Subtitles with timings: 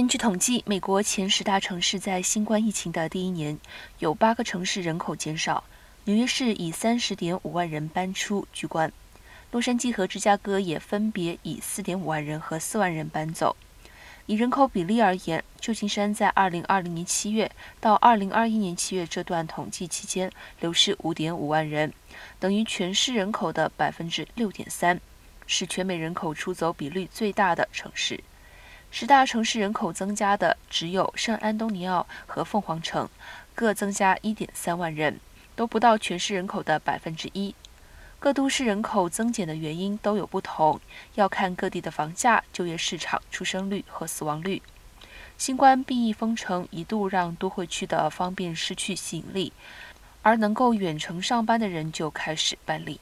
[0.00, 3.58] 根据统计，美国前十大城市在新冠疫情的第一年，
[3.98, 5.62] 有八个城市人口减少。
[6.04, 8.90] 纽约市以三十点五万人搬出居冠，
[9.50, 13.54] 洛杉矶和芝加哥也分别以四点五万人和四万人搬走。
[14.24, 21.92] 以人口比例而言，旧金山在二零二零年七月到二零二一年七月这段统计期间流失五点五万人，
[22.38, 24.98] 等于全市人口的百分之六点三，
[25.46, 28.18] 是全美人口出走比率最大的城市。
[28.92, 33.08] 十大城市人口增加的只有圣安东尼奥和凤凰城，
[33.54, 35.20] 各增加一点三万人，
[35.54, 37.54] 都不到全市人口的百分之一。
[38.18, 40.80] 各都市人口增减的原因都有不同，
[41.14, 44.60] 要看各地的房价、就业市场、出生率和死亡率。
[45.38, 49.52] 新冠病疫封城一度让都会区的方便失去吸引力，
[50.20, 53.00] 而能够远程上班的人就开始搬离。